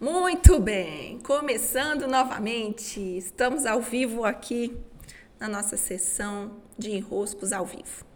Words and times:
Muito 0.00 0.60
bem, 0.60 1.18
começando 1.24 2.06
novamente, 2.06 3.00
estamos 3.00 3.66
ao 3.66 3.80
vivo 3.80 4.24
aqui 4.24 4.78
na 5.40 5.48
nossa 5.48 5.76
sessão 5.76 6.52
de 6.78 6.92
enroscos 6.92 7.52
ao 7.52 7.66
vivo. 7.66 8.06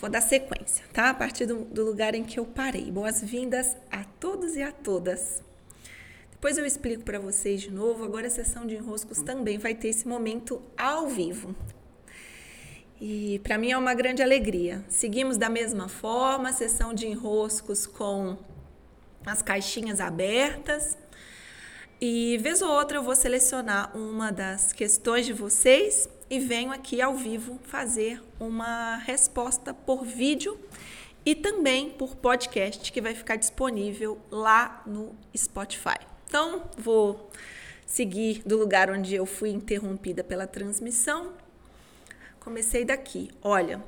Vou 0.00 0.10
dar 0.10 0.20
sequência, 0.20 0.84
tá? 0.92 1.10
A 1.10 1.14
partir 1.14 1.46
do, 1.46 1.58
do 1.66 1.84
lugar 1.84 2.16
em 2.16 2.24
que 2.24 2.40
eu 2.40 2.44
parei. 2.44 2.90
Boas-vindas 2.90 3.76
a 3.88 4.02
todos 4.18 4.56
e 4.56 4.62
a 4.62 4.72
todas. 4.72 5.44
Depois 6.32 6.58
eu 6.58 6.66
explico 6.66 7.04
para 7.04 7.20
vocês 7.20 7.60
de 7.60 7.70
novo. 7.70 8.02
Agora 8.02 8.26
a 8.26 8.30
sessão 8.30 8.66
de 8.66 8.74
enroscos 8.74 9.22
também 9.22 9.58
vai 9.58 9.76
ter 9.76 9.90
esse 9.90 10.08
momento 10.08 10.60
ao 10.76 11.06
vivo. 11.06 11.54
E 13.00 13.38
para 13.44 13.56
mim 13.56 13.70
é 13.70 13.78
uma 13.78 13.94
grande 13.94 14.24
alegria. 14.24 14.84
Seguimos 14.88 15.36
da 15.36 15.48
mesma 15.48 15.86
forma, 15.86 16.52
sessão 16.52 16.92
de 16.92 17.06
enroscos 17.06 17.86
com 17.86 18.36
as 19.24 19.40
caixinhas 19.40 20.00
abertas 20.00 20.98
e 22.04 22.36
vez 22.38 22.60
ou 22.60 22.68
outra 22.68 22.98
eu 22.98 23.02
vou 23.04 23.14
selecionar 23.14 23.96
uma 23.96 24.32
das 24.32 24.72
questões 24.72 25.24
de 25.24 25.32
vocês 25.32 26.08
e 26.28 26.40
venho 26.40 26.72
aqui 26.72 27.00
ao 27.00 27.14
vivo 27.14 27.60
fazer 27.62 28.20
uma 28.40 28.96
resposta 28.96 29.72
por 29.72 30.04
vídeo 30.04 30.58
e 31.24 31.32
também 31.32 31.90
por 31.90 32.16
podcast 32.16 32.90
que 32.90 33.00
vai 33.00 33.14
ficar 33.14 33.36
disponível 33.36 34.18
lá 34.32 34.82
no 34.84 35.14
Spotify. 35.36 35.94
Então, 36.26 36.68
vou 36.76 37.30
seguir 37.86 38.42
do 38.44 38.58
lugar 38.58 38.90
onde 38.90 39.14
eu 39.14 39.24
fui 39.24 39.50
interrompida 39.50 40.24
pela 40.24 40.48
transmissão. 40.48 41.34
Comecei 42.40 42.84
daqui. 42.84 43.30
Olha, 43.40 43.80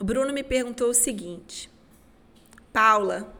o 0.00 0.02
Bruno 0.02 0.32
me 0.32 0.42
perguntou 0.42 0.88
o 0.88 0.94
seguinte: 0.94 1.70
Paula, 2.72 3.32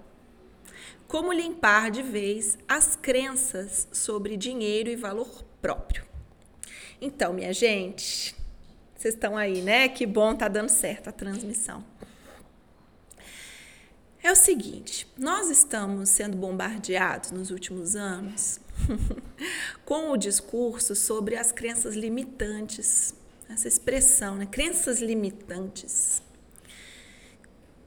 como 1.10 1.32
limpar 1.32 1.90
de 1.90 2.02
vez 2.02 2.56
as 2.68 2.94
crenças 2.94 3.88
sobre 3.90 4.36
dinheiro 4.36 4.88
e 4.88 4.94
valor 4.94 5.42
próprio. 5.60 6.06
Então, 7.00 7.32
minha 7.32 7.52
gente, 7.52 8.32
vocês 8.96 9.14
estão 9.14 9.36
aí, 9.36 9.60
né? 9.60 9.88
Que 9.88 10.06
bom, 10.06 10.36
tá 10.36 10.46
dando 10.46 10.68
certo 10.68 11.08
a 11.08 11.12
transmissão. 11.12 11.84
É 14.22 14.30
o 14.30 14.36
seguinte, 14.36 15.04
nós 15.18 15.50
estamos 15.50 16.10
sendo 16.10 16.36
bombardeados 16.36 17.32
nos 17.32 17.50
últimos 17.50 17.96
anos 17.96 18.60
com 19.84 20.12
o 20.12 20.16
discurso 20.16 20.94
sobre 20.94 21.34
as 21.34 21.50
crenças 21.50 21.96
limitantes, 21.96 23.16
essa 23.48 23.66
expressão, 23.66 24.36
né? 24.36 24.46
Crenças 24.46 25.00
limitantes, 25.00 26.22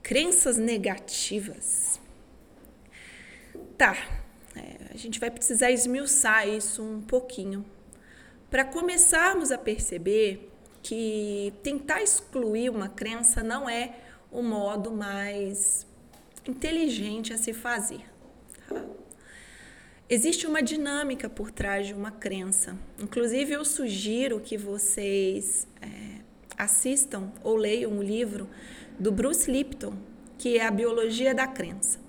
crenças 0.02 0.58
negativas. 0.58 1.83
É, 4.56 4.94
a 4.94 4.98
gente 4.98 5.20
vai 5.20 5.30
precisar 5.30 5.72
esmiuçar 5.72 6.48
isso 6.48 6.82
um 6.82 7.02
pouquinho 7.02 7.66
para 8.50 8.64
começarmos 8.64 9.52
a 9.52 9.58
perceber 9.58 10.52
que 10.82 11.54
tentar 11.64 12.04
excluir 12.04 12.70
uma 12.70 12.88
crença 12.88 13.42
não 13.42 13.68
é 13.68 13.96
o 14.32 14.44
modo 14.44 14.92
mais 14.92 15.88
inteligente 16.48 17.34
a 17.34 17.38
se 17.38 17.52
fazer. 17.52 18.02
Tá? 18.70 18.84
Existe 20.10 20.46
uma 20.46 20.62
dinâmica 20.62 21.30
por 21.30 21.50
trás 21.50 21.88
de 21.88 21.94
uma 21.94 22.12
crença. 22.12 22.78
Inclusive, 23.00 23.54
eu 23.54 23.66
sugiro 23.66 24.40
que 24.40 24.58
vocês 24.58 25.68
é, 25.82 26.22
assistam 26.58 27.32
ou 27.44 27.56
leiam 27.56 27.98
o 27.98 28.04
livro 28.04 28.48
do 29.00 29.12
Bruce 29.12 29.50
Lipton, 29.50 29.94
que 30.38 30.58
é 30.58 30.66
A 30.66 30.72
Biologia 30.72 31.34
da 31.34 31.48
Crença. 31.48 32.03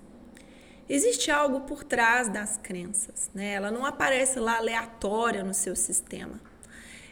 Existe 0.88 1.30
algo 1.30 1.60
por 1.60 1.82
trás 1.82 2.28
das 2.28 2.58
crenças, 2.58 3.30
né? 3.34 3.54
Ela 3.54 3.70
não 3.70 3.86
aparece 3.86 4.38
lá 4.38 4.58
aleatória 4.58 5.42
no 5.42 5.54
seu 5.54 5.74
sistema. 5.74 6.38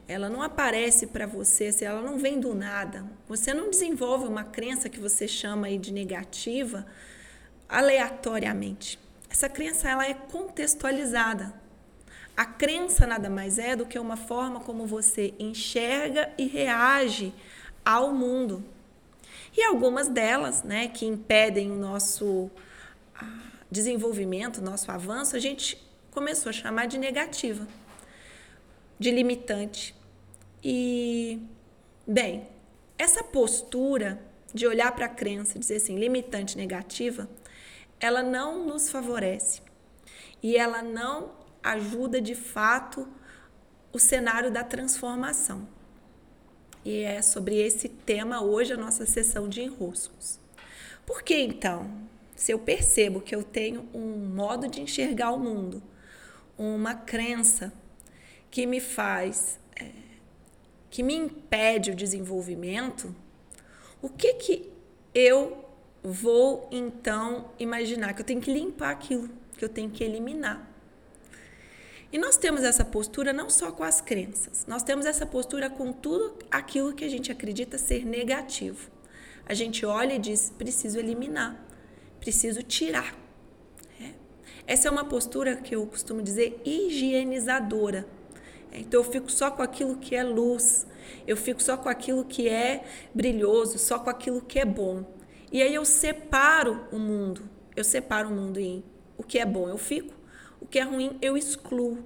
Ela 0.06 0.28
não 0.28 0.42
aparece 0.42 1.06
para 1.06 1.26
você, 1.26 1.66
assim, 1.68 1.84
ela 1.84 2.02
não 2.02 2.18
vem 2.18 2.38
do 2.38 2.54
nada. 2.54 3.04
Você 3.28 3.54
não 3.54 3.70
desenvolve 3.70 4.26
uma 4.26 4.44
crença 4.44 4.90
que 4.90 5.00
você 5.00 5.26
chama 5.26 5.68
aí 5.68 5.78
de 5.78 5.92
negativa 5.92 6.84
aleatoriamente. 7.68 8.98
Essa 9.30 9.48
crença 9.48 9.88
ela 9.88 10.06
é 10.06 10.12
contextualizada. 10.12 11.54
A 12.36 12.44
crença 12.44 13.06
nada 13.06 13.30
mais 13.30 13.58
é 13.58 13.74
do 13.74 13.86
que 13.86 13.98
uma 13.98 14.16
forma 14.16 14.60
como 14.60 14.86
você 14.86 15.32
enxerga 15.38 16.30
e 16.36 16.46
reage 16.46 17.32
ao 17.82 18.12
mundo. 18.12 18.62
E 19.56 19.62
algumas 19.62 20.08
delas, 20.08 20.62
né, 20.62 20.88
que 20.88 21.06
impedem 21.06 21.70
o 21.70 21.76
nosso 21.76 22.50
desenvolvimento, 23.72 24.60
nosso 24.60 24.90
avanço, 24.90 25.34
a 25.34 25.38
gente 25.38 25.82
começou 26.10 26.50
a 26.50 26.52
chamar 26.52 26.86
de 26.86 26.98
negativa, 26.98 27.66
de 28.98 29.10
limitante. 29.10 29.94
E, 30.62 31.40
bem, 32.06 32.46
essa 32.98 33.24
postura 33.24 34.20
de 34.52 34.66
olhar 34.66 34.92
para 34.92 35.06
a 35.06 35.08
crença 35.08 35.58
dizer 35.58 35.76
assim, 35.76 35.98
limitante, 35.98 36.56
negativa, 36.56 37.28
ela 37.98 38.22
não 38.22 38.66
nos 38.66 38.90
favorece 38.90 39.62
e 40.42 40.56
ela 40.56 40.82
não 40.82 41.32
ajuda 41.62 42.20
de 42.20 42.34
fato 42.34 43.08
o 43.90 43.98
cenário 43.98 44.50
da 44.50 44.62
transformação. 44.62 45.66
E 46.84 47.02
é 47.02 47.22
sobre 47.22 47.56
esse 47.56 47.88
tema 47.88 48.42
hoje 48.42 48.74
a 48.74 48.76
nossa 48.76 49.06
sessão 49.06 49.48
de 49.48 49.62
enroscos. 49.62 50.38
Por 51.06 51.22
que 51.22 51.34
então? 51.34 52.11
Se 52.42 52.50
eu 52.50 52.58
percebo 52.58 53.20
que 53.20 53.36
eu 53.36 53.44
tenho 53.44 53.88
um 53.94 54.16
modo 54.34 54.66
de 54.66 54.80
enxergar 54.80 55.30
o 55.30 55.38
mundo, 55.38 55.80
uma 56.58 56.92
crença 56.92 57.72
que 58.50 58.66
me 58.66 58.80
faz, 58.80 59.60
é, 59.76 59.88
que 60.90 61.04
me 61.04 61.14
impede 61.14 61.92
o 61.92 61.94
desenvolvimento, 61.94 63.14
o 64.02 64.08
que 64.08 64.34
que 64.34 64.72
eu 65.14 65.64
vou 66.02 66.68
então 66.72 67.52
imaginar? 67.60 68.12
Que 68.12 68.22
eu 68.22 68.26
tenho 68.26 68.40
que 68.40 68.52
limpar 68.52 68.90
aquilo, 68.90 69.30
que 69.56 69.64
eu 69.64 69.68
tenho 69.68 69.90
que 69.90 70.02
eliminar. 70.02 70.68
E 72.12 72.18
nós 72.18 72.36
temos 72.36 72.64
essa 72.64 72.84
postura 72.84 73.32
não 73.32 73.48
só 73.48 73.70
com 73.70 73.84
as 73.84 74.00
crenças, 74.00 74.66
nós 74.66 74.82
temos 74.82 75.06
essa 75.06 75.24
postura 75.24 75.70
com 75.70 75.92
tudo 75.92 76.36
aquilo 76.50 76.92
que 76.92 77.04
a 77.04 77.08
gente 77.08 77.30
acredita 77.30 77.78
ser 77.78 78.04
negativo. 78.04 78.90
A 79.46 79.54
gente 79.54 79.86
olha 79.86 80.14
e 80.14 80.18
diz: 80.18 80.52
preciso 80.58 80.98
eliminar 80.98 81.70
preciso 82.22 82.62
tirar. 82.62 83.18
É. 84.00 84.12
Essa 84.64 84.86
é 84.86 84.90
uma 84.90 85.04
postura 85.04 85.56
que 85.56 85.74
eu 85.74 85.84
costumo 85.86 86.22
dizer 86.22 86.62
higienizadora. 86.64 88.06
É, 88.70 88.78
então 88.78 89.00
eu 89.00 89.04
fico 89.04 89.30
só 89.30 89.50
com 89.50 89.60
aquilo 89.60 89.96
que 89.96 90.14
é 90.14 90.22
luz, 90.22 90.86
eu 91.26 91.36
fico 91.36 91.60
só 91.60 91.76
com 91.76 91.88
aquilo 91.88 92.24
que 92.24 92.48
é 92.48 92.84
brilhoso, 93.12 93.76
só 93.76 93.98
com 93.98 94.08
aquilo 94.08 94.40
que 94.40 94.60
é 94.60 94.64
bom. 94.64 95.04
E 95.50 95.60
aí 95.60 95.74
eu 95.74 95.84
separo 95.84 96.86
o 96.92 96.98
mundo. 96.98 97.42
Eu 97.74 97.82
separo 97.82 98.28
o 98.28 98.32
mundo 98.32 98.60
em 98.60 98.84
o 99.18 99.24
que 99.24 99.38
é 99.38 99.44
bom 99.44 99.68
eu 99.68 99.78
fico, 99.78 100.14
o 100.60 100.66
que 100.66 100.78
é 100.78 100.82
ruim 100.82 101.18
eu 101.20 101.36
excluo. 101.36 102.04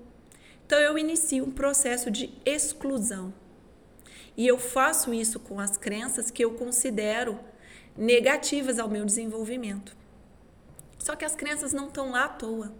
Então 0.64 0.78
eu 0.78 0.96
inicio 0.96 1.44
um 1.44 1.50
processo 1.50 2.10
de 2.10 2.32
exclusão. 2.44 3.34
E 4.34 4.46
eu 4.46 4.58
faço 4.58 5.12
isso 5.12 5.38
com 5.38 5.60
as 5.60 5.76
crenças 5.76 6.30
que 6.30 6.44
eu 6.44 6.54
considero 6.54 7.38
negativas 7.96 8.78
ao 8.78 8.88
meu 8.88 9.04
desenvolvimento. 9.04 9.96
Só 10.98 11.14
que 11.14 11.24
as 11.24 11.34
crenças 11.34 11.72
não 11.72 11.88
estão 11.88 12.10
lá 12.10 12.24
à 12.24 12.28
toa. 12.28 12.72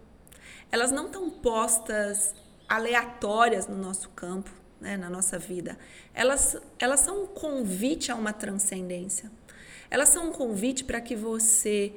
Elas 0.71 0.91
não 0.91 1.05
estão 1.05 1.29
postas 1.29 2.35
aleatórias 2.67 3.67
no 3.67 3.77
nosso 3.77 4.09
campo, 4.09 4.51
né, 4.79 4.97
na 4.97 5.09
nossa 5.09 5.39
vida. 5.39 5.77
Elas, 6.13 6.57
elas 6.77 6.99
são 6.99 7.23
um 7.23 7.27
convite 7.27 8.11
a 8.11 8.15
uma 8.15 8.33
transcendência. 8.33 9.31
Elas 9.89 10.09
são 10.09 10.29
um 10.29 10.31
convite 10.31 10.83
para 10.83 10.99
que 10.99 11.15
você 11.15 11.93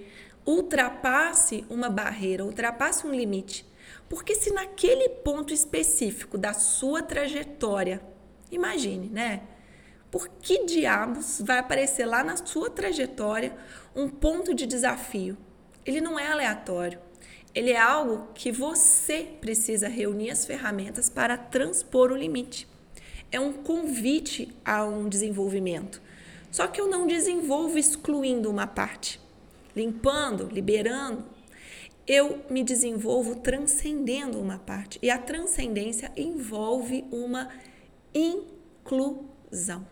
ultrapasse 0.46 1.64
uma 1.68 1.90
barreira, 1.90 2.44
ultrapasse 2.44 3.06
um 3.06 3.10
limite. 3.10 3.66
Porque 4.08 4.34
se 4.34 4.52
naquele 4.52 5.08
ponto 5.08 5.52
específico 5.52 6.38
da 6.38 6.52
sua 6.52 7.02
trajetória, 7.02 8.00
imagine, 8.50 9.08
né? 9.08 9.42
Por 10.10 10.28
que 10.28 10.64
diabos 10.64 11.40
vai 11.44 11.58
aparecer 11.58 12.04
lá 12.04 12.24
na 12.24 12.36
sua 12.36 12.68
trajetória 12.68 13.56
um 13.94 14.08
ponto 14.08 14.52
de 14.52 14.66
desafio? 14.66 15.36
Ele 15.84 16.00
não 16.00 16.18
é 16.18 16.26
aleatório. 16.26 16.98
Ele 17.54 17.70
é 17.70 17.80
algo 17.80 18.28
que 18.34 18.52
você 18.52 19.26
precisa 19.40 19.88
reunir 19.88 20.30
as 20.30 20.44
ferramentas 20.46 21.08
para 21.08 21.36
transpor 21.36 22.12
o 22.12 22.16
limite. 22.16 22.68
É 23.32 23.40
um 23.40 23.52
convite 23.52 24.54
a 24.64 24.84
um 24.84 25.08
desenvolvimento. 25.08 26.00
Só 26.50 26.66
que 26.66 26.80
eu 26.80 26.88
não 26.88 27.06
desenvolvo 27.06 27.78
excluindo 27.78 28.50
uma 28.50 28.66
parte, 28.66 29.20
limpando, 29.74 30.48
liberando. 30.52 31.24
Eu 32.06 32.44
me 32.50 32.62
desenvolvo 32.62 33.36
transcendendo 33.36 34.40
uma 34.40 34.58
parte. 34.58 34.98
E 35.02 35.10
a 35.10 35.18
transcendência 35.18 36.12
envolve 36.16 37.04
uma 37.10 37.48
inclusão. 38.12 39.86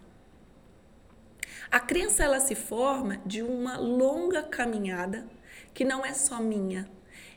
A 1.70 1.78
crença 1.78 2.24
ela 2.24 2.40
se 2.40 2.54
forma 2.54 3.20
de 3.26 3.42
uma 3.42 3.76
longa 3.76 4.42
caminhada 4.42 5.26
que 5.72 5.84
não 5.84 6.04
é 6.04 6.12
só 6.12 6.40
minha, 6.40 6.88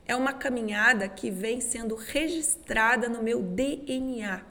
é 0.05 0.15
uma 0.15 0.33
caminhada 0.33 1.07
que 1.07 1.29
vem 1.29 1.61
sendo 1.61 1.95
registrada 1.95 3.07
no 3.07 3.23
meu 3.23 3.41
DNA. 3.41 4.43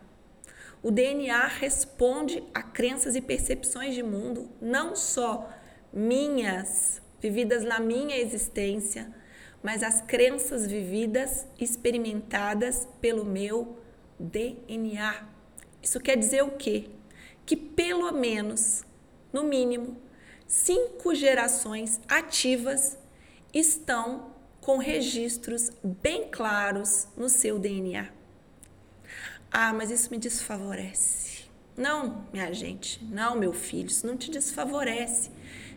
O 0.82 0.90
DNA 0.90 1.46
responde 1.46 2.42
a 2.54 2.62
crenças 2.62 3.14
e 3.14 3.20
percepções 3.20 3.94
de 3.94 4.02
mundo, 4.02 4.50
não 4.60 4.96
só 4.96 5.50
minhas, 5.92 7.02
vividas 7.20 7.64
na 7.64 7.78
minha 7.78 8.16
existência, 8.16 9.12
mas 9.62 9.82
as 9.82 10.00
crenças 10.00 10.66
vividas, 10.66 11.46
experimentadas 11.58 12.88
pelo 13.00 13.24
meu 13.24 13.78
DNA. 14.18 15.26
Isso 15.82 16.00
quer 16.00 16.16
dizer 16.16 16.42
o 16.42 16.52
quê? 16.52 16.88
Que 17.44 17.56
pelo 17.56 18.10
menos, 18.12 18.84
no 19.32 19.44
mínimo, 19.44 19.98
cinco 20.46 21.14
gerações 21.14 22.00
ativas 22.08 22.98
estão 23.52 24.32
com 24.60 24.78
registros 24.78 25.70
bem 25.82 26.28
claros 26.30 27.08
no 27.16 27.28
seu 27.28 27.58
DNA. 27.58 28.08
Ah, 29.50 29.72
mas 29.72 29.90
isso 29.90 30.10
me 30.10 30.18
desfavorece. 30.18 31.44
Não, 31.76 32.26
minha 32.32 32.52
gente, 32.52 33.02
não, 33.04 33.36
meu 33.36 33.52
filho, 33.52 33.88
isso 33.88 34.06
não 34.06 34.16
te 34.16 34.30
desfavorece. 34.30 35.30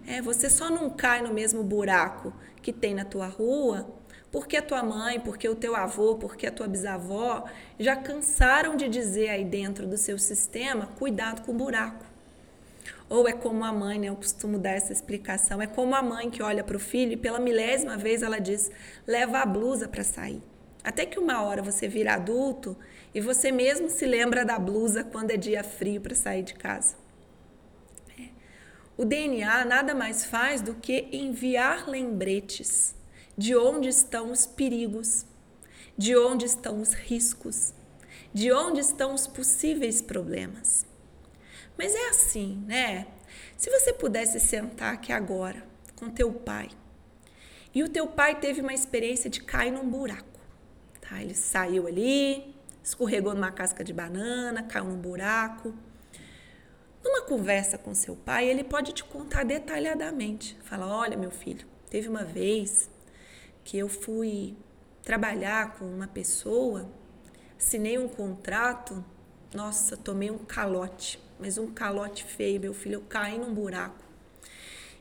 É, 0.06 0.22
você 0.22 0.50
só 0.50 0.70
não 0.70 0.90
cai 0.90 1.22
no 1.22 1.34
mesmo 1.34 1.64
buraco 1.64 2.34
que 2.62 2.74
tem 2.74 2.94
na 2.94 3.06
tua 3.06 3.28
rua 3.28 3.88
porque 4.34 4.58
a 4.58 4.64
tua 4.64 4.82
mãe, 4.82 5.20
porque 5.20 5.48
o 5.48 5.56
teu 5.56 5.76
avô, 5.76 6.16
porque 6.16 6.48
a 6.48 6.52
tua 6.52 6.68
bisavó 6.68 7.46
já 7.80 7.96
cansaram 7.96 8.76
de 8.76 8.90
dizer 8.90 9.30
aí 9.30 9.46
dentro 9.46 9.86
do 9.86 9.96
seu 9.96 10.18
sistema, 10.18 10.88
cuidado 10.98 11.46
com 11.46 11.52
o 11.52 11.56
buraco. 11.56 12.04
Ou 13.10 13.28
é 13.28 13.34
como 13.34 13.64
a 13.64 13.72
mãe, 13.72 14.00
né? 14.00 14.08
Eu 14.10 14.16
costumo 14.16 14.58
dar 14.58 14.72
essa 14.72 14.92
explicação. 14.92 15.62
É 15.62 15.68
como 15.68 15.96
a 15.96 16.02
mãe 16.02 16.30
que 16.30 16.42
olha 16.42 16.64
para 16.64 16.78
o 16.78 16.80
filho 16.80 17.14
e 17.14 17.18
pela 17.18 17.40
milésima 17.40 17.98
vez 17.98 18.24
ela 18.24 18.40
diz: 18.40 18.72
leva 19.06 19.40
a 19.40 19.46
blusa 19.46 19.88
para 19.88 20.04
sair. 20.04 20.42
Até 20.84 21.06
que 21.06 21.20
uma 21.20 21.42
hora 21.42 21.62
você 21.62 21.88
vira 21.88 22.16
adulto 22.16 22.76
e 23.14 23.22
você 23.22 23.52
mesmo 23.52 23.90
se 23.90 24.06
lembra 24.06 24.44
da 24.44 24.60
blusa 24.60 25.04
quando 25.04 25.32
é 25.32 25.38
dia 25.38 25.64
frio 25.64 26.02
para 26.02 26.16
sair 26.16 26.44
de 26.44 26.56
casa. 26.56 26.96
É. 28.20 28.28
O 28.98 29.06
DNA 29.06 29.64
nada 29.64 29.96
mais 29.96 30.26
faz 30.26 30.62
do 30.62 30.76
que 30.76 31.08
enviar 31.12 31.88
lembretes 31.88 32.96
de 33.38 33.56
onde 33.56 33.90
estão 33.90 34.32
os 34.32 34.46
perigos, 34.46 35.26
de 35.98 36.18
onde 36.18 36.46
estão 36.46 36.82
os 36.82 36.94
riscos, 36.94 37.74
de 38.34 38.52
onde 38.52 38.82
estão 38.82 39.14
os 39.14 39.26
possíveis 39.26 40.02
problemas. 40.02 40.86
Mas 41.78 41.94
é 41.96 42.10
assim, 42.10 42.64
né? 42.68 43.08
Se 43.58 43.70
você 43.70 43.94
pudesse 43.94 44.40
sentar 44.40 44.94
aqui 44.94 45.12
agora 45.12 45.66
com 45.96 46.10
teu 46.10 46.32
pai 46.32 46.70
e 47.74 47.84
o 47.84 47.90
teu 47.90 48.08
pai 48.08 48.40
teve 48.40 48.62
uma 48.62 48.74
experiência 48.74 49.30
de 49.30 49.42
cair 49.42 49.72
num 49.72 49.90
buraco, 49.90 50.40
tá? 51.02 51.22
Ele 51.22 51.34
saiu 51.34 51.88
ali, 51.88 52.56
escorregou 52.84 53.34
numa 53.34 53.52
casca 53.52 53.84
de 53.84 53.94
banana, 53.94 54.64
caiu 54.64 54.86
num 54.86 54.98
buraco. 54.98 55.74
Numa 57.04 57.22
conversa 57.22 57.78
com 57.78 57.94
seu 57.94 58.16
pai, 58.16 58.48
ele 58.48 58.64
pode 58.64 58.94
te 58.94 59.04
contar 59.04 59.44
detalhadamente. 59.44 60.58
Fala: 60.64 60.88
"Olha, 60.88 61.18
meu 61.18 61.32
filho, 61.32 61.68
teve 61.90 62.08
uma 62.08 62.24
vez 62.24 62.90
que 63.64 63.78
eu 63.78 63.90
fui 63.90 64.56
trabalhar 65.02 65.74
com 65.78 65.86
uma 65.86 66.08
pessoa, 66.08 66.90
assinei 67.58 67.98
um 67.98 68.08
contrato, 68.08 69.04
nossa, 69.54 69.98
tomei 69.98 70.32
um 70.32 70.38
calote, 70.38 71.20
mas 71.40 71.58
um 71.58 71.68
calote 71.68 72.24
feio, 72.24 72.60
meu 72.60 72.74
filho, 72.74 72.96
eu 72.96 73.02
caí 73.02 73.38
num 73.38 73.54
buraco. 73.54 74.04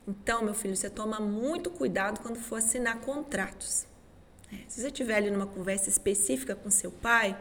Então, 0.07 0.45
meu 0.45 0.55
filho, 0.55 0.77
você 0.77 0.91
toma 0.91 1.21
muito 1.21 1.71
cuidado 1.71 2.21
quando 2.21 2.37
for 2.37 2.57
assinar 2.57 3.01
contratos. 3.01 3.87
É, 4.53 4.57
se 4.69 4.81
você 4.81 4.89
estiver 4.89 5.17
ali 5.17 5.31
numa 5.31 5.47
conversa 5.47 5.89
específica 5.89 6.55
com 6.55 6.71
seu 6.71 6.91
pai, 6.91 7.39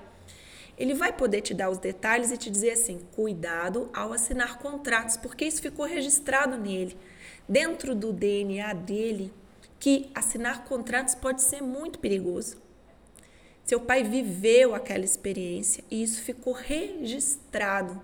ele 0.78 0.94
vai 0.94 1.12
poder 1.12 1.42
te 1.42 1.54
dar 1.54 1.70
os 1.70 1.78
detalhes 1.78 2.32
e 2.32 2.38
te 2.38 2.50
dizer 2.50 2.72
assim: 2.72 3.00
cuidado 3.14 3.90
ao 3.94 4.14
assinar 4.14 4.60
contratos, 4.60 5.18
porque 5.18 5.46
isso 5.46 5.62
ficou 5.62 5.86
registrado 5.86 6.58
nele. 6.58 6.98
Dentro 7.48 7.94
do 7.96 8.14
DNA 8.14 8.74
dele, 8.74 9.34
que 9.80 10.10
assinar 10.14 10.64
contratos 10.66 11.16
pode 11.16 11.42
ser 11.42 11.62
muito 11.62 12.00
perigoso. 12.00 12.58
Seu 13.64 13.80
pai 13.80 14.04
viveu 14.04 14.76
aquela 14.76 15.06
experiência 15.06 15.84
e 15.90 16.04
isso 16.04 16.22
ficou 16.22 16.54
registrado. 16.54 18.02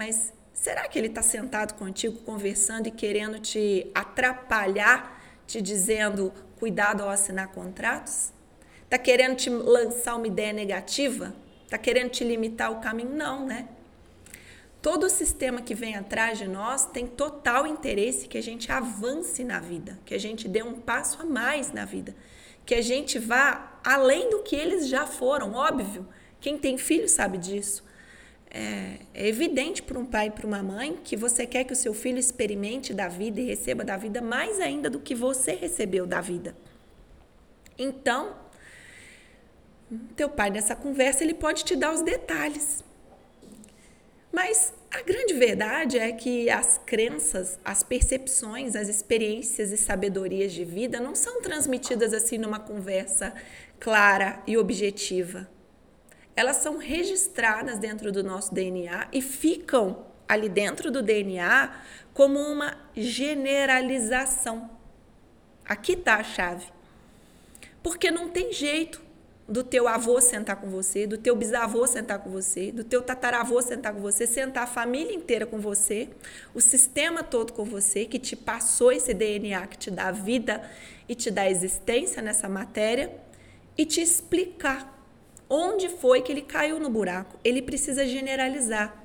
Mas 0.00 0.32
será 0.54 0.88
que 0.88 0.98
ele 0.98 1.08
está 1.08 1.20
sentado 1.20 1.74
contigo, 1.74 2.20
conversando 2.20 2.86
e 2.86 2.90
querendo 2.90 3.38
te 3.38 3.90
atrapalhar, 3.94 5.22
te 5.46 5.60
dizendo 5.60 6.32
cuidado 6.58 7.02
ao 7.02 7.10
assinar 7.10 7.48
contratos? 7.48 8.32
Está 8.82 8.96
querendo 8.96 9.36
te 9.36 9.50
lançar 9.50 10.16
uma 10.16 10.26
ideia 10.26 10.54
negativa? 10.54 11.34
Está 11.66 11.76
querendo 11.76 12.08
te 12.08 12.24
limitar 12.24 12.72
o 12.72 12.80
caminho? 12.80 13.10
Não, 13.10 13.44
né? 13.44 13.68
Todo 14.80 15.04
o 15.04 15.10
sistema 15.10 15.60
que 15.60 15.74
vem 15.74 15.94
atrás 15.94 16.38
de 16.38 16.48
nós 16.48 16.86
tem 16.86 17.06
total 17.06 17.66
interesse 17.66 18.26
que 18.26 18.38
a 18.38 18.42
gente 18.42 18.72
avance 18.72 19.44
na 19.44 19.60
vida, 19.60 19.98
que 20.06 20.14
a 20.14 20.18
gente 20.18 20.48
dê 20.48 20.62
um 20.62 20.80
passo 20.80 21.20
a 21.20 21.26
mais 21.26 21.74
na 21.74 21.84
vida, 21.84 22.16
que 22.64 22.74
a 22.74 22.80
gente 22.80 23.18
vá 23.18 23.78
além 23.84 24.30
do 24.30 24.38
que 24.38 24.56
eles 24.56 24.88
já 24.88 25.06
foram, 25.06 25.52
óbvio. 25.52 26.08
Quem 26.40 26.56
tem 26.56 26.78
filho 26.78 27.06
sabe 27.06 27.36
disso. 27.36 27.89
É, 28.52 28.96
é 29.14 29.28
evidente 29.28 29.82
para 29.82 29.98
um 29.98 30.04
pai 30.04 30.26
e 30.26 30.30
para 30.30 30.46
uma 30.46 30.62
mãe 30.62 30.98
que 31.04 31.16
você 31.16 31.46
quer 31.46 31.64
que 31.64 31.72
o 31.72 31.76
seu 31.76 31.94
filho 31.94 32.18
experimente 32.18 32.92
da 32.92 33.06
vida 33.06 33.40
e 33.40 33.44
receba 33.44 33.84
da 33.84 33.96
vida 33.96 34.20
mais 34.20 34.58
ainda 34.60 34.90
do 34.90 34.98
que 34.98 35.14
você 35.14 35.52
recebeu 35.52 36.04
da 36.06 36.20
vida. 36.20 36.56
Então, 37.78 38.34
teu 40.16 40.28
pai 40.28 40.50
nessa 40.50 40.74
conversa 40.74 41.22
ele 41.22 41.34
pode 41.34 41.64
te 41.64 41.76
dar 41.76 41.92
os 41.92 42.02
detalhes 42.02 42.82
mas 44.32 44.72
a 44.90 45.02
grande 45.02 45.34
verdade 45.34 45.98
é 45.98 46.12
que 46.12 46.48
as 46.48 46.80
crenças, 46.86 47.58
as 47.64 47.82
percepções, 47.82 48.76
as 48.76 48.88
experiências 48.88 49.72
e 49.72 49.76
sabedorias 49.76 50.52
de 50.52 50.64
vida 50.64 51.00
não 51.00 51.14
são 51.14 51.42
transmitidas 51.42 52.12
assim 52.12 52.38
numa 52.38 52.60
conversa 52.60 53.34
clara 53.78 54.40
e 54.46 54.56
objetiva. 54.56 55.48
Elas 56.40 56.56
são 56.56 56.78
registradas 56.78 57.78
dentro 57.78 58.10
do 58.10 58.24
nosso 58.24 58.54
DNA 58.54 59.08
e 59.12 59.20
ficam 59.20 60.06
ali 60.26 60.48
dentro 60.48 60.90
do 60.90 61.02
DNA 61.02 61.70
como 62.14 62.38
uma 62.38 62.78
generalização. 62.96 64.70
Aqui 65.66 65.92
está 65.92 66.14
a 66.14 66.24
chave. 66.24 66.64
Porque 67.82 68.10
não 68.10 68.30
tem 68.30 68.54
jeito 68.54 69.02
do 69.46 69.62
teu 69.62 69.86
avô 69.86 70.18
sentar 70.18 70.56
com 70.56 70.70
você, 70.70 71.06
do 71.06 71.18
teu 71.18 71.36
bisavô 71.36 71.86
sentar 71.86 72.20
com 72.20 72.30
você, 72.30 72.72
do 72.72 72.84
teu 72.84 73.02
tataravô 73.02 73.60
sentar 73.60 73.92
com 73.92 74.00
você, 74.00 74.26
sentar 74.26 74.62
a 74.62 74.66
família 74.66 75.12
inteira 75.12 75.44
com 75.44 75.58
você, 75.58 76.08
o 76.54 76.60
sistema 76.62 77.22
todo 77.22 77.52
com 77.52 77.66
você, 77.66 78.06
que 78.06 78.18
te 78.18 78.34
passou 78.34 78.90
esse 78.90 79.12
DNA 79.12 79.66
que 79.66 79.76
te 79.76 79.90
dá 79.90 80.10
vida 80.10 80.62
e 81.06 81.14
te 81.14 81.30
dá 81.30 81.50
existência 81.50 82.22
nessa 82.22 82.48
matéria, 82.48 83.14
e 83.76 83.84
te 83.84 84.00
explicar 84.00 84.99
onde 85.50 85.88
foi 85.88 86.22
que 86.22 86.30
ele 86.30 86.42
caiu 86.42 86.78
no 86.78 86.88
buraco. 86.88 87.36
Ele 87.42 87.60
precisa 87.60 88.06
generalizar. 88.06 89.04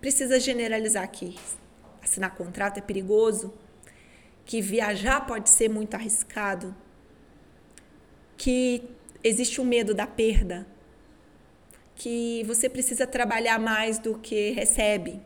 Precisa 0.00 0.40
generalizar 0.40 1.06
que 1.10 1.36
assinar 2.02 2.34
contrato 2.34 2.78
é 2.78 2.80
perigoso, 2.80 3.52
que 4.44 4.60
viajar 4.60 5.26
pode 5.26 5.48
ser 5.50 5.68
muito 5.68 5.94
arriscado, 5.94 6.74
que 8.36 8.82
existe 9.22 9.60
o 9.60 9.64
medo 9.64 9.94
da 9.94 10.06
perda, 10.06 10.66
que 11.94 12.42
você 12.44 12.68
precisa 12.68 13.06
trabalhar 13.06 13.58
mais 13.58 13.98
do 13.98 14.18
que 14.18 14.50
recebe, 14.50 15.20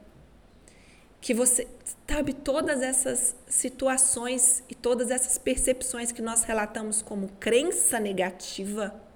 que 1.20 1.34
você 1.34 1.66
sabe 2.06 2.32
todas 2.32 2.80
essas 2.80 3.34
situações 3.48 4.62
e 4.68 4.74
todas 4.74 5.10
essas 5.10 5.36
percepções 5.36 6.12
que 6.12 6.22
nós 6.22 6.44
relatamos 6.44 7.02
como 7.02 7.28
crença 7.40 7.98
negativa 7.98 9.07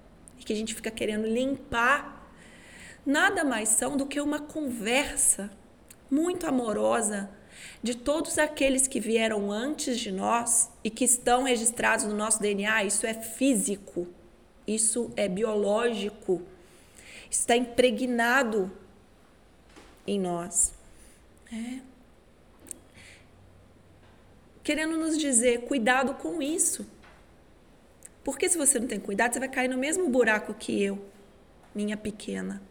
e 0.43 0.45
que 0.45 0.53
a 0.53 0.55
gente 0.55 0.75
fica 0.75 0.91
querendo 0.91 1.27
limpar, 1.27 2.31
nada 3.05 3.43
mais 3.43 3.69
são 3.69 3.97
do 3.97 4.05
que 4.05 4.21
uma 4.21 4.39
conversa 4.39 5.49
muito 6.11 6.45
amorosa 6.45 7.29
de 7.81 7.95
todos 7.95 8.37
aqueles 8.37 8.87
que 8.87 8.99
vieram 8.99 9.51
antes 9.51 9.97
de 9.99 10.11
nós 10.11 10.71
e 10.83 10.89
que 10.89 11.05
estão 11.05 11.43
registrados 11.43 12.05
no 12.05 12.15
nosso 12.15 12.39
DNA, 12.39 12.83
isso 12.83 13.05
é 13.05 13.13
físico 13.13 14.07
isso 14.67 15.11
é 15.15 15.27
biológico, 15.27 16.41
está 17.29 17.55
impregnado 17.55 18.71
em 20.07 20.19
nós. 20.19 20.73
É. 21.51 21.79
Querendo 24.63 24.97
nos 24.97 25.17
dizer, 25.17 25.65
cuidado 25.65 26.13
com 26.15 26.41
isso. 26.41 26.87
Porque 28.23 28.47
se 28.47 28.57
você 28.57 28.79
não 28.79 28.87
tem 28.87 28.99
cuidado, 28.99 29.33
você 29.33 29.39
vai 29.39 29.49
cair 29.49 29.67
no 29.67 29.77
mesmo 29.77 30.09
buraco 30.09 30.53
que 30.53 30.81
eu, 30.81 31.03
minha 31.75 31.97
pequena. 31.97 32.61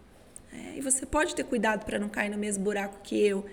É, 0.53 0.79
e 0.79 0.81
você 0.81 1.05
pode 1.07 1.35
ter 1.35 1.45
cuidado 1.45 1.85
para 1.85 1.99
não 1.99 2.09
cair 2.09 2.31
no 2.31 2.39
mesmo 2.39 2.63
buraco 2.63 3.01
que 3.03 3.21
eu. 3.21 3.45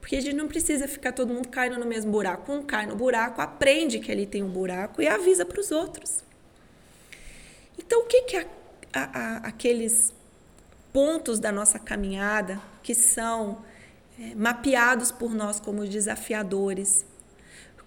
Porque 0.00 0.16
a 0.16 0.20
gente 0.20 0.36
não 0.36 0.46
precisa 0.46 0.86
ficar 0.86 1.12
todo 1.12 1.32
mundo 1.32 1.48
caindo 1.48 1.78
no 1.78 1.86
mesmo 1.86 2.12
buraco. 2.12 2.52
Um 2.52 2.62
cai 2.62 2.84
no 2.84 2.94
buraco, 2.94 3.40
aprende 3.40 3.98
que 3.98 4.12
ali 4.12 4.26
tem 4.26 4.42
um 4.42 4.50
buraco 4.50 5.00
e 5.00 5.08
avisa 5.08 5.46
para 5.46 5.58
os 5.58 5.70
outros. 5.70 6.22
Então, 7.78 8.02
o 8.02 8.04
que, 8.04 8.22
que 8.22 8.36
a, 8.36 8.46
a, 8.92 9.02
a, 9.02 9.36
aqueles 9.38 10.12
pontos 10.92 11.40
da 11.40 11.50
nossa 11.50 11.78
caminhada 11.78 12.60
que 12.82 12.94
são 12.94 13.64
é, 14.20 14.34
mapeados 14.34 15.10
por 15.10 15.34
nós 15.34 15.58
como 15.58 15.86
desafiadores, 15.86 17.06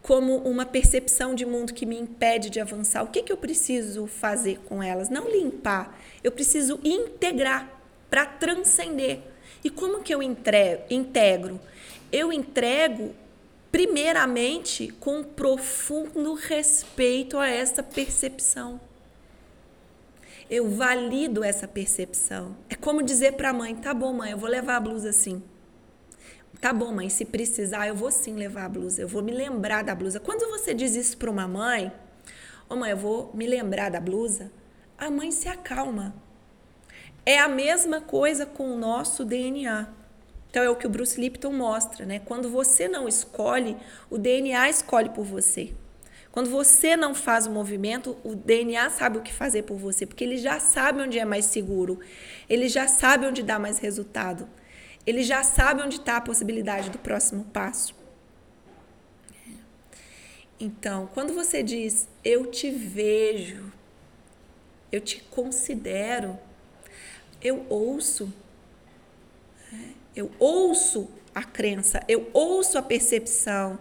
como 0.07 0.37
uma 0.37 0.65
percepção 0.65 1.35
de 1.35 1.45
mundo 1.45 1.73
que 1.73 1.85
me 1.85 1.99
impede 1.99 2.49
de 2.49 2.61
avançar. 2.61 3.03
O 3.03 3.07
que, 3.07 3.21
que 3.21 3.31
eu 3.31 3.35
preciso 3.35 4.07
fazer 4.07 4.57
com 4.59 4.81
elas? 4.81 5.09
Não 5.09 5.29
limpar, 5.29 5.99
eu 6.23 6.31
preciso 6.31 6.79
integrar 6.81 7.69
para 8.09 8.25
transcender. 8.25 9.19
E 9.65 9.69
como 9.69 10.01
que 10.01 10.15
eu 10.15 10.23
integro? 10.23 11.59
Eu 12.09 12.31
entrego 12.31 13.13
primeiramente 13.69 14.87
com 14.97 15.21
profundo 15.21 16.35
respeito 16.35 17.37
a 17.37 17.49
essa 17.49 17.83
percepção. 17.83 18.79
Eu 20.49 20.69
valido 20.69 21.43
essa 21.43 21.67
percepção. 21.67 22.55
É 22.69 22.75
como 22.75 23.03
dizer 23.03 23.33
para 23.33 23.49
a 23.49 23.53
mãe: 23.53 23.75
tá 23.75 23.93
bom, 23.93 24.13
mãe, 24.13 24.31
eu 24.31 24.37
vou 24.37 24.49
levar 24.49 24.77
a 24.77 24.79
blusa 24.79 25.09
assim. 25.09 25.43
Tá 26.59 26.73
bom, 26.73 26.91
mãe, 26.91 27.07
se 27.07 27.23
precisar, 27.23 27.87
eu 27.87 27.95
vou 27.95 28.09
sim 28.09 28.33
levar 28.33 28.65
a 28.65 28.69
blusa. 28.69 29.01
Eu 29.01 29.07
vou 29.07 29.21
me 29.21 29.31
lembrar 29.31 29.83
da 29.83 29.93
blusa. 29.93 30.19
Quando 30.19 30.49
você 30.49 30.73
diz 30.73 30.95
isso 30.95 31.15
para 31.17 31.29
uma 31.29 31.47
mãe, 31.47 31.91
ô 32.67 32.73
oh, 32.73 32.75
mãe, 32.75 32.91
eu 32.91 32.97
vou 32.97 33.31
me 33.33 33.45
lembrar 33.45 33.89
da 33.89 33.99
blusa, 33.99 34.51
a 34.97 35.11
mãe 35.11 35.31
se 35.31 35.47
acalma. 35.47 36.15
É 37.23 37.37
a 37.37 37.47
mesma 37.47 38.01
coisa 38.01 38.45
com 38.45 38.71
o 38.71 38.77
nosso 38.77 39.23
DNA. 39.23 39.87
Então 40.49 40.63
é 40.63 40.69
o 40.69 40.75
que 40.75 40.87
o 40.87 40.89
Bruce 40.89 41.19
Lipton 41.19 41.51
mostra, 41.51 42.05
né? 42.05 42.19
Quando 42.19 42.49
você 42.49 42.87
não 42.87 43.07
escolhe, 43.07 43.77
o 44.09 44.17
DNA 44.17 44.69
escolhe 44.69 45.09
por 45.09 45.25
você. 45.25 45.75
Quando 46.31 46.49
você 46.49 46.95
não 46.95 47.13
faz 47.13 47.45
o 47.45 47.51
movimento, 47.51 48.17
o 48.23 48.33
DNA 48.35 48.89
sabe 48.89 49.17
o 49.17 49.21
que 49.21 49.33
fazer 49.33 49.63
por 49.63 49.77
você, 49.77 50.05
porque 50.05 50.23
ele 50.23 50.37
já 50.37 50.59
sabe 50.59 51.01
onde 51.01 51.19
é 51.19 51.25
mais 51.25 51.45
seguro, 51.45 51.99
ele 52.49 52.67
já 52.67 52.87
sabe 52.87 53.27
onde 53.27 53.43
dá 53.43 53.59
mais 53.59 53.79
resultado 53.79 54.47
ele 55.07 55.23
já 55.23 55.41
sabe 55.41 55.81
onde 55.81 55.95
está 55.95 56.17
a 56.17 56.21
possibilidade 56.21 56.89
do 56.89 56.99
próximo 56.99 57.45
passo. 57.45 57.95
Então, 60.59 61.09
quando 61.13 61.33
você 61.33 61.63
diz 61.63 62.09
eu 62.25 62.47
te 62.47 62.69
vejo, 62.69 63.71
eu 64.91 64.99
te 64.99 65.21
considero, 65.31 66.37
eu 67.41 67.65
ouço, 67.69 68.33
né? 69.71 69.93
eu 70.13 70.29
ouço 70.39 71.09
a 71.33 71.43
crença, 71.43 72.03
eu 72.05 72.29
ouço 72.33 72.77
a 72.77 72.81
percepção, 72.81 73.79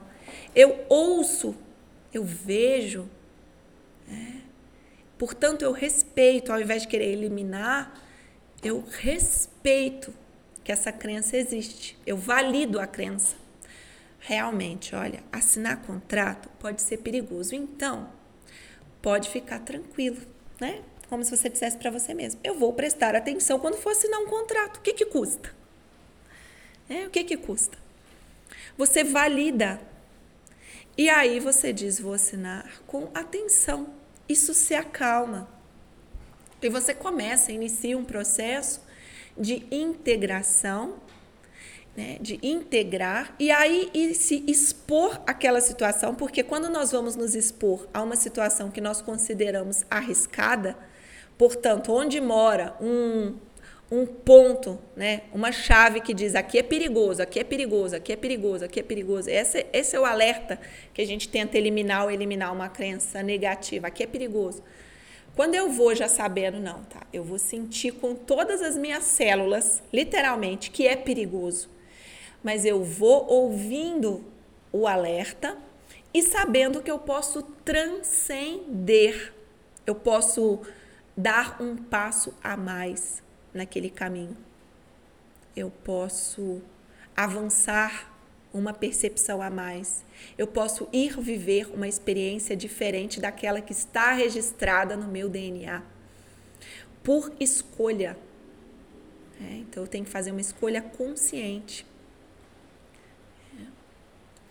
eu 0.54 0.84
ouço, 0.88 1.56
eu 2.14 2.22
vejo. 2.22 3.08
Né? 4.06 4.42
Portanto, 5.18 5.62
eu 5.62 5.72
respeito, 5.72 6.52
ao 6.52 6.60
invés 6.60 6.82
de 6.82 6.88
querer 6.88 7.10
eliminar, 7.10 8.00
eu 8.62 8.84
respeito 9.00 10.12
que 10.66 10.72
essa 10.72 10.90
crença 10.90 11.36
existe. 11.36 11.96
Eu 12.04 12.16
valido 12.16 12.80
a 12.80 12.88
crença. 12.88 13.36
Realmente, 14.18 14.96
olha, 14.96 15.22
assinar 15.30 15.80
contrato 15.82 16.48
pode 16.58 16.82
ser 16.82 16.96
perigoso. 16.96 17.54
Então, 17.54 18.10
pode 19.00 19.30
ficar 19.30 19.60
tranquilo, 19.60 20.20
né? 20.60 20.82
Como 21.08 21.22
se 21.22 21.36
você 21.36 21.48
dissesse 21.48 21.76
para 21.76 21.92
você 21.92 22.12
mesmo: 22.12 22.40
eu 22.42 22.58
vou 22.58 22.72
prestar 22.72 23.14
atenção 23.14 23.60
quando 23.60 23.76
for 23.76 23.90
assinar 23.90 24.18
um 24.18 24.26
contrato. 24.26 24.78
O 24.78 24.80
que, 24.80 24.92
que 24.92 25.06
custa? 25.06 25.54
É, 26.90 27.06
o 27.06 27.10
que, 27.10 27.22
que 27.22 27.36
custa? 27.36 27.78
Você 28.76 29.04
valida. 29.04 29.80
E 30.98 31.08
aí 31.08 31.38
você 31.38 31.72
diz: 31.72 32.00
vou 32.00 32.14
assinar 32.14 32.82
com 32.88 33.08
atenção. 33.14 33.94
Isso 34.28 34.52
se 34.52 34.74
acalma. 34.74 35.48
E 36.60 36.68
você 36.68 36.92
começa, 36.92 37.52
inicia 37.52 37.96
um 37.96 38.04
processo 38.04 38.84
de 39.38 39.66
integração, 39.70 40.94
né, 41.96 42.18
de 42.20 42.38
integrar 42.42 43.34
e 43.38 43.50
aí 43.50 43.90
e 43.94 44.14
se 44.14 44.44
expor 44.46 45.20
àquela 45.26 45.60
situação, 45.60 46.14
porque 46.14 46.42
quando 46.42 46.68
nós 46.68 46.92
vamos 46.92 47.16
nos 47.16 47.34
expor 47.34 47.88
a 47.92 48.02
uma 48.02 48.16
situação 48.16 48.70
que 48.70 48.80
nós 48.80 49.00
consideramos 49.00 49.84
arriscada, 49.90 50.76
portanto, 51.38 51.92
onde 51.92 52.20
mora 52.20 52.76
um 52.80 53.34
um 53.90 54.04
ponto, 54.04 54.78
né? 54.96 55.22
Uma 55.32 55.52
chave 55.52 56.00
que 56.00 56.12
diz 56.12 56.34
aqui 56.34 56.58
é 56.58 56.62
perigoso, 56.62 57.22
aqui 57.22 57.38
é 57.38 57.44
perigoso, 57.44 57.94
aqui 57.94 58.12
é 58.12 58.16
perigoso, 58.16 58.64
aqui 58.64 58.80
é 58.80 58.82
perigoso. 58.82 59.30
Esse, 59.30 59.64
esse 59.72 59.94
é 59.94 60.00
o 60.00 60.04
alerta 60.04 60.58
que 60.92 61.00
a 61.00 61.06
gente 61.06 61.28
tenta 61.28 61.56
eliminar 61.56 62.04
ou 62.04 62.10
eliminar 62.10 62.52
uma 62.52 62.68
crença 62.68 63.22
negativa. 63.22 63.86
Aqui 63.86 64.02
é 64.02 64.06
perigoso. 64.06 64.62
Quando 65.36 65.54
eu 65.54 65.70
vou 65.70 65.94
já 65.94 66.08
sabendo, 66.08 66.58
não, 66.58 66.82
tá? 66.84 67.02
Eu 67.12 67.22
vou 67.22 67.38
sentir 67.38 67.92
com 67.92 68.14
todas 68.14 68.62
as 68.62 68.74
minhas 68.74 69.04
células, 69.04 69.82
literalmente, 69.92 70.70
que 70.70 70.88
é 70.88 70.96
perigoso. 70.96 71.68
Mas 72.42 72.64
eu 72.64 72.82
vou 72.82 73.26
ouvindo 73.26 74.24
o 74.72 74.86
alerta 74.86 75.58
e 76.14 76.22
sabendo 76.22 76.82
que 76.82 76.90
eu 76.90 76.98
posso 76.98 77.42
transcender. 77.42 79.34
Eu 79.86 79.94
posso 79.94 80.62
dar 81.14 81.60
um 81.60 81.76
passo 81.76 82.32
a 82.42 82.56
mais 82.56 83.22
naquele 83.52 83.90
caminho. 83.90 84.36
Eu 85.54 85.70
posso 85.84 86.62
avançar 87.14 88.15
uma 88.56 88.72
percepção 88.72 89.42
a 89.42 89.50
mais. 89.50 90.04
Eu 90.36 90.46
posso 90.46 90.88
ir 90.92 91.20
viver 91.20 91.68
uma 91.72 91.86
experiência 91.86 92.56
diferente 92.56 93.20
daquela 93.20 93.60
que 93.60 93.72
está 93.72 94.12
registrada 94.12 94.96
no 94.96 95.08
meu 95.08 95.28
DNA. 95.28 95.82
Por 97.02 97.32
escolha. 97.38 98.16
É, 99.40 99.56
então 99.56 99.82
eu 99.82 99.86
tenho 99.86 100.04
que 100.04 100.10
fazer 100.10 100.30
uma 100.30 100.40
escolha 100.40 100.80
consciente. 100.80 101.86
É. 103.58 103.64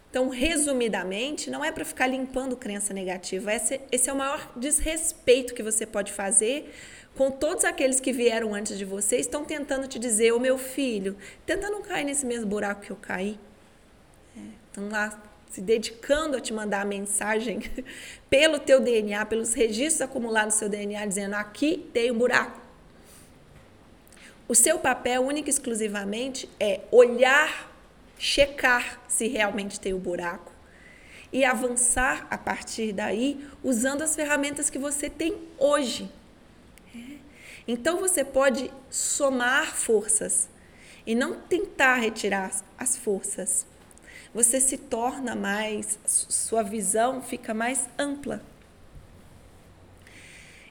Então, 0.09 0.29
resumidamente, 0.29 1.49
não 1.49 1.65
é 1.65 1.71
para 1.71 1.83
ficar 1.83 2.07
limpando 2.07 2.55
crença 2.55 2.93
negativa. 2.93 3.53
Esse, 3.53 3.81
esse 3.91 4.09
é 4.09 4.13
o 4.13 4.15
maior 4.15 4.51
desrespeito 4.55 5.53
que 5.53 5.63
você 5.63 5.85
pode 5.85 6.13
fazer 6.13 6.71
com 7.15 7.31
todos 7.31 7.63
aqueles 7.63 7.99
que 7.99 8.11
vieram 8.11 8.53
antes 8.53 8.77
de 8.77 8.83
você, 8.83 9.15
estão 9.15 9.45
tentando 9.45 9.87
te 9.87 9.97
dizer, 9.97 10.33
o 10.33 10.39
meu 10.39 10.57
filho, 10.57 11.15
tenta 11.45 11.69
não 11.69 11.81
cair 11.81 12.03
nesse 12.03 12.25
mesmo 12.25 12.45
buraco 12.45 12.81
que 12.81 12.91
eu 12.91 12.97
caí 12.97 13.39
estão 14.75 14.89
lá 14.89 15.17
se 15.49 15.61
dedicando 15.61 16.35
a 16.35 16.41
te 16.41 16.51
mandar 16.51 16.81
a 16.81 16.85
mensagem 16.85 17.61
pelo 18.29 18.59
teu 18.59 18.81
DNA, 18.81 19.25
pelos 19.25 19.53
registros 19.53 20.01
acumulados 20.01 20.55
no 20.55 20.59
seu 20.59 20.69
DNA, 20.69 21.05
dizendo 21.05 21.35
aqui 21.35 21.89
tem 21.93 22.11
um 22.11 22.17
buraco. 22.17 22.59
O 24.47 24.53
seu 24.53 24.77
papel, 24.77 25.23
único 25.23 25.47
e 25.47 25.51
exclusivamente, 25.51 26.49
é 26.59 26.81
olhar, 26.91 27.71
checar 28.19 29.01
se 29.07 29.27
realmente 29.27 29.79
tem 29.79 29.93
o 29.93 29.97
um 29.97 29.99
buraco 29.99 30.51
e 31.31 31.43
avançar 31.43 32.27
a 32.29 32.37
partir 32.37 32.93
daí 32.93 33.47
usando 33.63 34.01
as 34.01 34.15
ferramentas 34.15 34.69
que 34.69 34.77
você 34.77 35.09
tem 35.09 35.37
hoje. 35.57 36.11
É. 36.93 37.15
Então 37.67 37.97
você 37.97 38.23
pode 38.23 38.69
somar 38.89 39.73
forças 39.73 40.47
e 41.07 41.15
não 41.15 41.39
tentar 41.39 41.95
retirar 41.95 42.51
as 42.77 42.97
forças 42.97 43.65
você 44.35 44.59
se 44.59 44.77
torna 44.77 45.33
mais, 45.33 45.97
sua 46.05 46.61
visão 46.61 47.21
fica 47.21 47.53
mais 47.53 47.87
ampla. 47.97 48.43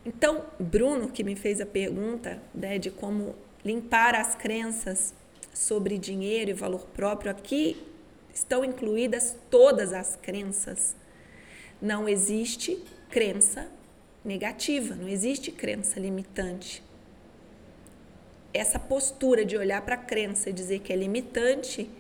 Então, 0.05 0.45
Bruno, 0.61 1.09
que 1.09 1.25
me 1.25 1.35
fez 1.35 1.63
a 1.63 1.67
pergunta 1.67 2.43
né, 2.55 2.79
de 2.79 2.91
como 2.91 3.35
limpar 3.65 4.15
as 4.15 4.35
crenças 4.35 5.15
sobre 5.55 5.97
dinheiro 5.97 6.51
e 6.51 6.53
valor 6.53 6.85
próprio, 6.89 7.31
aqui 7.31 7.83
estão 8.35 8.67
incluídas 8.67 9.35
todas 9.49 9.95
as 9.95 10.15
crenças. 10.15 10.95
Não 11.81 12.07
existe 12.07 12.85
crença 13.09 13.67
negativa, 14.23 14.95
não 14.95 15.09
existe 15.09 15.51
crença 15.51 15.99
limitante. 15.99 16.83
Essa 18.53 18.79
postura 18.79 19.43
de 19.43 19.57
olhar 19.57 19.81
para 19.81 19.95
a 19.95 19.99
crença 19.99 20.51
e 20.51 20.53
dizer 20.53 20.81
que 20.81 20.93
é 20.93 20.97
limitante 20.97 21.91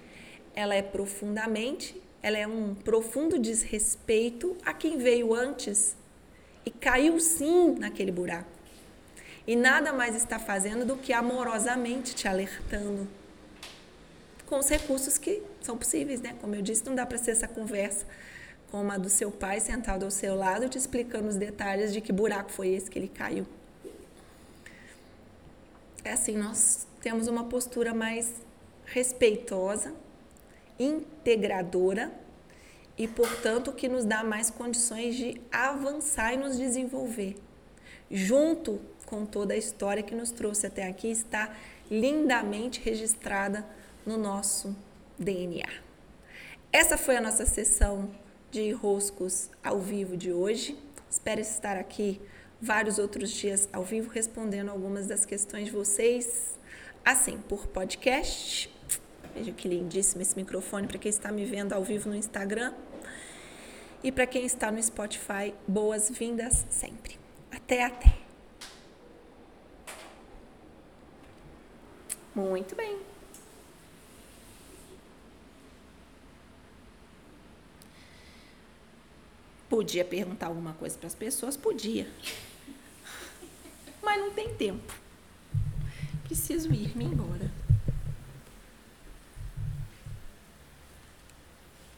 ela 0.55 0.75
é 0.75 0.83
profundamente, 0.83 2.01
ela 2.23 2.39
é 2.39 2.47
um 2.47 2.75
profundo 2.75 3.39
desrespeito 3.39 4.57
a 4.65 4.73
quem 4.73 4.99
veio 4.99 5.35
antes 5.35 5.97
e 6.65 6.71
caiu 6.71 7.21
sim 7.21 7.77
naquele 7.79 8.11
buraco. 8.11 8.51
E 9.47 9.55
nada 9.55 9.93
mais 9.93 10.17
está 10.17 10.39
fazendo 10.39 10.87
do 10.87 10.97
que 10.97 11.13
amorosamente 11.13 12.15
te 12.15 12.27
alertando 12.27 13.07
com 14.47 14.59
os 14.59 14.69
recursos 14.69 15.19
que 15.19 15.43
são 15.61 15.77
possíveis, 15.77 16.21
né? 16.21 16.35
Como 16.41 16.55
eu 16.55 16.63
disse, 16.63 16.85
não 16.87 16.95
dá 16.95 17.05
para 17.05 17.19
ser 17.19 17.33
essa 17.33 17.49
conversa 17.49 18.07
como 18.71 18.91
a 18.91 18.99
do 18.99 19.09
seu 19.09 19.31
pai 19.31 19.61
sentado 19.61 20.05
ao 20.05 20.11
seu 20.11 20.35
lado 20.35 20.69
te 20.69 20.79
explicando 20.79 21.29
os 21.29 21.37
detalhes 21.37 21.93
de 21.93 22.01
que 22.01 22.13
buraco 22.13 22.51
foi 22.51 22.69
esse 22.69 22.91
que 22.91 22.99
ele 22.99 23.09
caiu. 23.09 23.47
É 26.03 26.13
assim, 26.13 26.37
nós 26.37 26.87
temos 27.01 27.29
uma 27.29 27.45
postura 27.45 27.95
mais 27.95 28.33
respeitosa 28.87 29.95
integradora 30.79 32.13
e, 32.97 33.09
portanto, 33.09 33.73
que 33.73 33.89
nos 33.89 34.05
dá 34.05 34.23
mais 34.23 34.51
condições 34.51 35.15
de 35.17 35.41
avançar 35.51 36.35
e 36.35 36.37
nos 36.37 36.57
desenvolver, 36.57 37.37
junto 38.11 38.81
com 39.07 39.27
toda 39.27 39.55
a 39.55 39.57
história 39.57 40.03
que 40.03 40.15
nos 40.15 40.31
trouxe 40.31 40.67
até 40.67 40.87
aqui, 40.87 41.11
está 41.11 41.55
lindamente 41.91 42.81
registrada 42.81 43.67
no 44.07 44.17
nosso 44.17 44.75
DNA. 45.19 45.69
Essa 46.73 46.97
foi 46.97 47.17
a 47.17 47.21
nossa 47.21 47.47
sessão 47.47 48.11
de 48.51 48.71
roscos 48.73 49.51
ao 49.63 49.81
vivo 49.81 50.17
de 50.17 50.33
hoje. 50.33 50.77
Espero 51.11 51.41
estar 51.41 51.77
aqui 51.77 52.21
vários 52.61 52.99
outros 52.99 53.31
dias 53.31 53.69
ao 53.73 53.85
vivo 53.85 54.11
respondendo 54.11 54.71
algumas 54.71 55.07
das 55.07 55.25
questões 55.25 55.67
de 55.67 55.71
vocês, 55.71 56.59
assim, 57.05 57.39
por 57.49 57.67
podcast. 57.67 58.73
Veja 59.35 59.51
que 59.51 59.67
lindíssimo 59.67 60.23
esse 60.23 60.37
microfone 60.37 60.87
para 60.87 60.97
quem 60.97 61.11
está 61.11 61.33
me 61.33 61.45
vendo 61.45 61.73
ao 61.73 61.83
vivo 61.83 62.09
no 62.09 62.15
Instagram. 62.15 62.73
E 64.03 64.13
para 64.13 64.27
quem 64.27 64.45
está 64.45 64.71
no 64.71 64.81
Spotify, 64.81 65.53
boas-vindas 65.67 66.65
sempre. 66.71 67.19
Até, 67.51 67.85
até. 67.85 68.17
Muito 72.35 72.77
bem. 72.77 72.99
Podia 79.69 80.05
perguntar 80.05 80.47
alguma 80.47 80.75
coisa 80.75 80.97
para 80.97 81.09
as 81.09 81.15
pessoas? 81.15 81.57
Podia. 81.57 82.07
Mas 84.01 84.21
não 84.21 84.31
tem 84.31 84.55
tempo. 84.55 84.95
Preciso 86.25 86.73
ir, 86.73 86.97
me 86.97 87.05
embora. 87.05 87.64